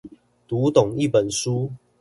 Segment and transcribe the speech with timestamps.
[0.47, 1.69] 讀懂一本書